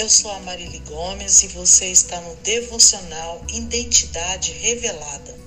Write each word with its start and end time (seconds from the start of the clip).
Eu 0.00 0.08
sou 0.08 0.30
a 0.30 0.40
Marili 0.40 0.78
Gomes 0.88 1.42
e 1.42 1.48
você 1.48 1.92
está 1.92 2.18
no 2.22 2.34
devocional 2.36 3.44
Identidade 3.52 4.50
Revelada. 4.52 5.38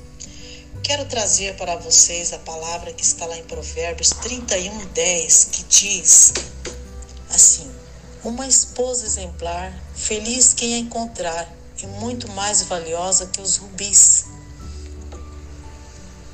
Quero 0.84 1.05
trazer 1.05 1.55
para 1.55 1.76
vocês 1.78 2.32
a 2.34 2.38
palavra 2.38 2.94
que 2.94 3.02
está 3.02 3.26
lá 3.26 3.36
em 3.36 3.44
Provérbios 3.46 4.12
31, 4.12 4.86
10, 4.94 5.47
que 5.52 5.63
diz 5.63 6.34
assim: 7.31 7.68
Uma 8.23 8.45
esposa 8.45 9.08
exemplar, 9.08 9.73
feliz 9.95 10.54
quem 10.54 10.76
a 10.76 10.77
encontrar, 10.77 11.52
e 11.81 11.88
muito 11.88 12.31
mais 12.34 12.62
valiosa 12.62 13.26
que 13.26 13.41
os 13.41 13.58
rubis. 13.58 14.26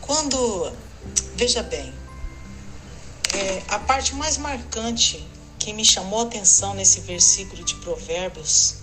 Quando, 0.02 0.74
veja 1.38 1.64
bem, 1.64 1.94
é, 3.34 3.64
a 3.70 3.80
parte 3.80 4.14
mais 4.14 4.38
marcante 4.38 5.26
que 5.70 5.74
me 5.74 5.86
chamou 5.86 6.22
a 6.22 6.24
atenção 6.24 6.74
nesse 6.74 7.00
versículo 7.02 7.64
de 7.64 7.76
Provérbios 7.76 8.78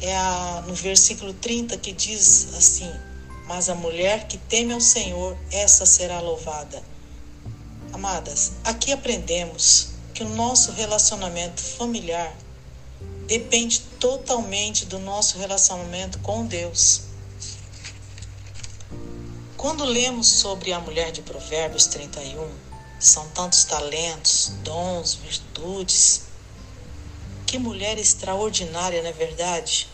é 0.00 0.16
a, 0.16 0.62
no 0.64 0.76
versículo 0.76 1.34
30 1.34 1.76
que 1.76 1.90
diz 1.90 2.54
assim: 2.54 2.88
Mas 3.48 3.68
a 3.68 3.74
mulher 3.74 4.28
que 4.28 4.38
teme 4.38 4.72
ao 4.72 4.80
Senhor, 4.80 5.36
essa 5.50 5.84
será 5.84 6.20
louvada. 6.20 6.80
Amadas, 7.92 8.52
aqui 8.62 8.92
aprendemos 8.92 9.88
que 10.14 10.22
o 10.22 10.28
nosso 10.28 10.70
relacionamento 10.70 11.60
familiar 11.60 12.32
depende 13.26 13.80
totalmente 13.98 14.86
do 14.86 15.00
nosso 15.00 15.36
relacionamento 15.36 16.20
com 16.20 16.46
Deus. 16.46 17.02
Quando 19.56 19.84
lemos 19.84 20.28
sobre 20.28 20.72
a 20.72 20.78
mulher 20.78 21.10
de 21.10 21.22
Provérbios 21.22 21.86
31, 21.88 22.71
são 23.02 23.28
tantos 23.30 23.64
talentos, 23.64 24.52
dons, 24.62 25.14
virtudes. 25.14 26.22
Que 27.44 27.58
mulher 27.58 27.98
extraordinária, 27.98 29.02
não 29.02 29.10
é 29.10 29.12
verdade? 29.12 29.88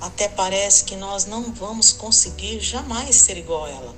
Até 0.00 0.28
parece 0.28 0.84
que 0.84 0.94
nós 0.94 1.24
não 1.24 1.52
vamos 1.52 1.92
conseguir 1.92 2.60
jamais 2.60 3.16
ser 3.16 3.36
igual 3.36 3.64
a 3.64 3.70
ela. 3.70 3.96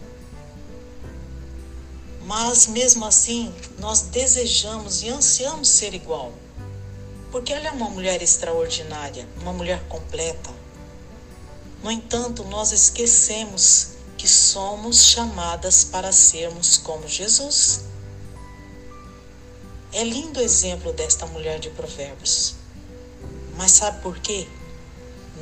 Mas 2.25 2.67
mesmo 2.67 3.05
assim, 3.05 3.55
nós 3.79 4.03
desejamos 4.03 5.03
e 5.03 5.09
ansiamos 5.09 5.69
ser 5.69 5.93
igual. 5.93 6.33
Porque 7.31 7.53
ela 7.53 7.69
é 7.69 7.71
uma 7.71 7.91
mulher 7.91 8.23
extraordinária, 8.23 9.29
uma 9.41 9.53
mulher 9.53 9.83
completa. 9.89 10.51
No 11.83 11.91
entanto, 11.91 12.45
nós 12.45 12.73
esquecemos 12.73 13.91
que 14.17 14.27
somos 14.27 15.05
chamadas 15.05 15.85
para 15.85 16.11
sermos 16.13 16.79
como 16.79 17.07
Jesus. 17.07 17.83
É 19.93 20.05
lindo 20.05 20.39
o 20.39 20.43
exemplo 20.43 20.93
desta 20.93 21.27
mulher 21.27 21.59
de 21.59 21.71
Provérbios. 21.71 22.55
Mas 23.57 23.73
sabe 23.73 24.03
por 24.03 24.19
quê? 24.19 24.47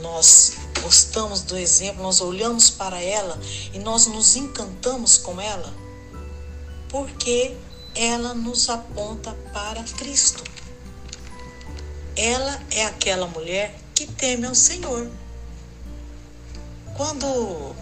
Nós 0.00 0.54
gostamos 0.82 1.42
do 1.42 1.56
exemplo, 1.56 2.02
nós 2.02 2.20
olhamos 2.20 2.70
para 2.70 3.00
ela 3.02 3.38
e 3.72 3.78
nós 3.78 4.06
nos 4.06 4.36
encantamos 4.36 5.18
com 5.18 5.40
ela, 5.40 5.72
porque 6.88 7.56
ela 7.94 8.34
nos 8.34 8.68
aponta 8.68 9.32
para 9.52 9.82
Cristo. 9.82 10.44
Ela 12.14 12.62
é 12.70 12.84
aquela 12.84 13.26
mulher 13.26 13.74
que 13.94 14.06
teme 14.06 14.46
ao 14.46 14.54
Senhor. 14.54 15.10
Quando, 16.96 17.74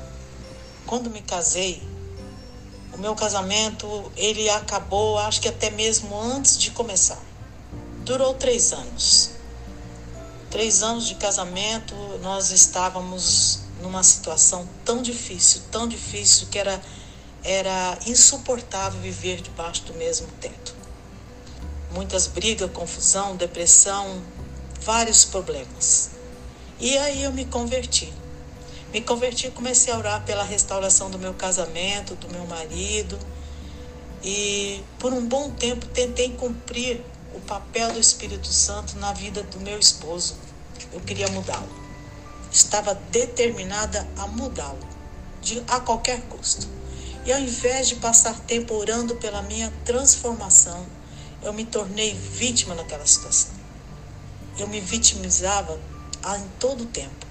quando 0.86 1.10
me 1.10 1.20
casei, 1.20 1.82
o 2.94 2.98
meu 2.98 3.14
casamento, 3.14 4.12
ele 4.16 4.48
acabou, 4.48 5.18
acho 5.18 5.40
que 5.40 5.48
até 5.48 5.70
mesmo 5.70 6.16
antes 6.16 6.56
de 6.58 6.70
começar. 6.70 7.20
Durou 8.04 8.34
três 8.34 8.72
anos. 8.72 9.30
Três 10.50 10.82
anos 10.82 11.06
de 11.08 11.16
casamento, 11.16 11.94
nós 12.22 12.50
estávamos 12.50 13.60
numa 13.82 14.02
situação 14.04 14.68
tão 14.84 15.02
difícil, 15.02 15.62
tão 15.70 15.88
difícil, 15.88 16.46
que 16.48 16.58
era, 16.58 16.80
era 17.42 17.98
insuportável 18.06 19.00
viver 19.00 19.40
debaixo 19.40 19.82
do 19.82 19.94
mesmo 19.94 20.28
teto. 20.40 20.74
Muitas 21.92 22.28
brigas, 22.28 22.70
confusão, 22.70 23.36
depressão, 23.36 24.22
vários 24.80 25.24
problemas. 25.24 26.10
E 26.78 26.96
aí 26.96 27.24
eu 27.24 27.32
me 27.32 27.44
converti. 27.44 28.12
Me 28.94 29.00
converti 29.00 29.50
comecei 29.50 29.92
a 29.92 29.98
orar 29.98 30.24
pela 30.24 30.44
restauração 30.44 31.10
do 31.10 31.18
meu 31.18 31.34
casamento, 31.34 32.14
do 32.14 32.28
meu 32.28 32.46
marido. 32.46 33.18
E 34.22 34.80
por 35.00 35.12
um 35.12 35.26
bom 35.26 35.50
tempo 35.50 35.84
tentei 35.86 36.30
cumprir 36.30 37.04
o 37.34 37.40
papel 37.40 37.92
do 37.92 37.98
Espírito 37.98 38.46
Santo 38.46 38.96
na 38.98 39.12
vida 39.12 39.42
do 39.42 39.58
meu 39.58 39.80
esposo. 39.80 40.36
Eu 40.92 41.00
queria 41.00 41.26
mudá-lo. 41.26 41.68
Estava 42.52 42.94
determinada 43.10 44.06
a 44.16 44.28
mudá-lo, 44.28 44.78
a 45.66 45.80
qualquer 45.80 46.20
custo. 46.28 46.68
E 47.26 47.32
ao 47.32 47.40
invés 47.40 47.88
de 47.88 47.96
passar 47.96 48.38
tempo 48.46 48.74
orando 48.74 49.16
pela 49.16 49.42
minha 49.42 49.72
transformação, 49.84 50.86
eu 51.42 51.52
me 51.52 51.64
tornei 51.64 52.14
vítima 52.14 52.76
naquela 52.76 53.04
situação. 53.04 53.50
Eu 54.56 54.68
me 54.68 54.80
vitimizava 54.80 55.80
em 56.38 56.48
todo 56.60 56.84
o 56.84 56.86
tempo. 56.86 57.23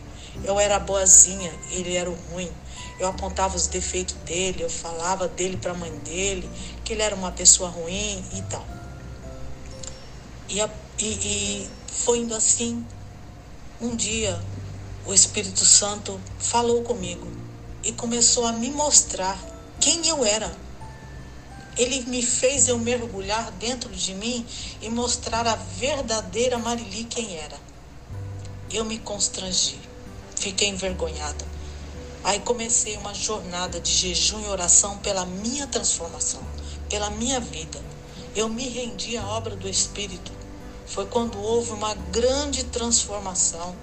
Eu 0.43 0.59
era 0.59 0.79
boazinha, 0.79 1.53
ele 1.71 1.95
era 1.95 2.09
o 2.09 2.17
ruim. 2.31 2.51
Eu 2.99 3.07
apontava 3.07 3.55
os 3.55 3.67
defeitos 3.67 4.15
dele, 4.25 4.63
eu 4.63 4.69
falava 4.69 5.27
dele 5.27 5.57
para 5.57 5.71
a 5.71 5.75
mãe 5.75 5.91
dele, 5.99 6.49
que 6.83 6.93
ele 6.93 7.01
era 7.01 7.15
uma 7.15 7.31
pessoa 7.31 7.69
ruim 7.69 8.23
e 8.33 8.41
tal. 8.43 8.65
E, 10.49 10.61
a, 10.61 10.69
e, 10.99 11.05
e 11.05 11.69
foi 11.87 12.19
indo 12.19 12.35
assim. 12.35 12.85
Um 13.81 13.95
dia, 13.95 14.39
o 15.05 15.13
Espírito 15.13 15.65
Santo 15.65 16.19
falou 16.39 16.83
comigo 16.83 17.27
e 17.83 17.91
começou 17.91 18.45
a 18.45 18.53
me 18.53 18.69
mostrar 18.69 19.37
quem 19.79 20.07
eu 20.07 20.23
era. 20.23 20.55
Ele 21.75 22.01
me 22.01 22.21
fez 22.21 22.67
eu 22.67 22.77
mergulhar 22.77 23.51
dentro 23.53 23.89
de 23.89 24.13
mim 24.13 24.45
e 24.81 24.89
mostrar 24.89 25.47
a 25.47 25.55
verdadeira 25.55 26.57
Marili 26.57 27.03
quem 27.05 27.35
era. 27.35 27.59
Eu 28.71 28.85
me 28.85 28.99
constrangi. 28.99 29.82
Fiquei 30.43 30.67
envergonhada. 30.67 31.45
Aí 32.21 32.37
comecei 32.41 32.97
uma 32.97 33.13
jornada 33.13 33.79
de 33.79 33.89
jejum 33.89 34.41
e 34.41 34.49
oração 34.49 34.97
pela 34.97 35.25
minha 35.25 35.65
transformação, 35.67 36.41
pela 36.89 37.09
minha 37.11 37.39
vida. 37.39 37.79
Eu 38.35 38.49
me 38.49 38.67
rendi 38.67 39.15
à 39.15 39.25
obra 39.25 39.55
do 39.55 39.69
Espírito. 39.69 40.33
Foi 40.85 41.05
quando 41.05 41.39
houve 41.39 41.71
uma 41.71 41.95
grande 42.11 42.65
transformação. 42.65 43.73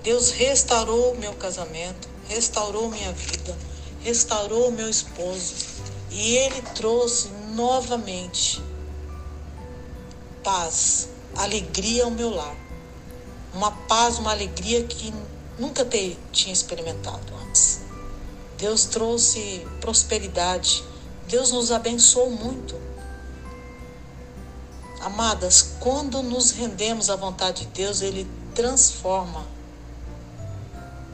Deus 0.00 0.30
restaurou 0.30 1.16
meu 1.16 1.32
casamento, 1.32 2.08
restaurou 2.28 2.88
minha 2.88 3.10
vida, 3.10 3.58
restaurou 4.04 4.70
meu 4.70 4.88
esposo 4.88 5.54
e 6.12 6.36
ele 6.36 6.62
trouxe 6.76 7.30
novamente 7.52 8.62
paz, 10.44 11.08
alegria 11.34 12.04
ao 12.04 12.12
meu 12.12 12.30
lar. 12.30 12.54
Uma 13.52 13.72
paz, 13.72 14.20
uma 14.20 14.30
alegria 14.30 14.84
que 14.84 15.12
nunca 15.60 15.84
ter, 15.84 16.18
tinha 16.32 16.52
experimentado 16.52 17.32
antes. 17.46 17.80
Deus 18.56 18.86
trouxe 18.86 19.66
prosperidade. 19.80 20.82
Deus 21.28 21.52
nos 21.52 21.70
abençoou 21.70 22.30
muito. 22.30 22.74
Amadas, 25.00 25.74
quando 25.78 26.22
nos 26.22 26.50
rendemos 26.50 27.08
à 27.08 27.16
vontade 27.16 27.66
de 27.66 27.72
Deus, 27.72 28.00
Ele 28.02 28.28
transforma 28.54 29.46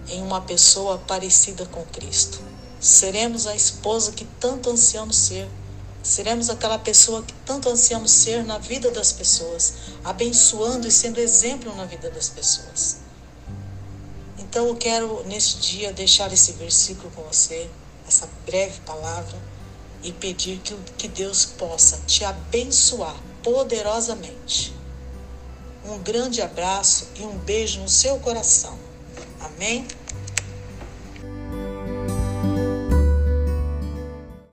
em 0.09 0.23
uma 0.23 0.41
pessoa 0.41 0.99
parecida 0.99 1.67
com 1.67 1.85
Cristo. 1.87 2.41
Seremos 2.81 3.47
a 3.47 3.55
esposa 3.55 4.13
que 4.13 4.25
tanto 4.41 4.71
ansiamos 4.71 5.17
ser. 5.17 5.49
Seremos 6.03 6.49
aquela 6.51 6.79
pessoa 6.79 7.23
que 7.23 7.35
tanto 7.45 7.69
ansiamos 7.69 8.13
ser 8.13 8.45
na 8.45 8.59
vida 8.59 8.93
das 8.93 9.13
pessoas, 9.13 9.75
abençoando 10.05 10.87
e 10.87 10.91
sendo 10.91 11.19
exemplo 11.19 11.75
na 11.75 11.85
vida 11.85 12.11
das 12.11 12.29
pessoas. 12.29 13.06
Então 14.57 14.69
eu 14.69 14.75
quero 14.75 15.23
neste 15.27 15.59
dia 15.59 15.93
deixar 15.93 16.33
esse 16.33 16.53
versículo 16.53 17.11
com 17.11 17.23
você, 17.25 17.69
essa 18.09 18.27
breve 18.47 18.81
palavra, 18.87 19.37
e 20.03 20.11
pedir 20.11 20.61
que, 20.61 20.75
que 20.97 21.09
Deus 21.09 21.45
possa 21.45 22.01
te 22.07 22.25
abençoar 22.25 23.15
poderosamente. 23.43 24.73
Um 25.85 25.99
grande 25.99 26.41
abraço 26.41 27.07
e 27.17 27.23
um 27.23 27.37
beijo 27.37 27.83
no 27.83 27.89
seu 27.91 28.19
coração. 28.21 28.79
Amém? 29.41 29.87